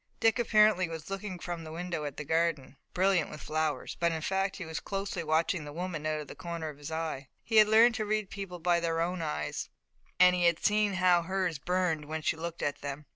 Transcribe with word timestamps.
Dick 0.19 0.39
apparently 0.39 0.89
was 0.89 1.11
looking 1.11 1.37
from 1.37 1.63
the 1.63 1.71
window 1.71 2.05
at 2.05 2.17
the 2.17 2.23
garden, 2.25 2.75
brilliant 2.91 3.29
with 3.29 3.39
flowers, 3.43 3.95
but 3.99 4.11
in 4.11 4.21
fact 4.23 4.55
he 4.55 4.65
was 4.65 4.79
closely 4.79 5.23
watching 5.23 5.63
the 5.63 5.71
woman 5.71 6.07
out 6.07 6.19
of 6.19 6.27
the 6.27 6.33
corner 6.33 6.69
of 6.69 6.79
his 6.79 6.89
eye. 6.89 7.27
He 7.43 7.57
had 7.57 7.67
learned 7.67 7.93
to 7.93 8.05
read 8.07 8.31
people 8.31 8.57
by 8.57 8.79
their 8.79 8.99
own 8.99 9.21
eyes, 9.21 9.69
and 10.19 10.35
he 10.35 10.45
had 10.45 10.57
seen 10.65 10.93
how 10.93 11.21
hers 11.21 11.59
burned 11.59 12.05
when 12.05 12.23
she 12.23 12.35
looked 12.35 12.63
at 12.63 12.81
them. 12.81 13.05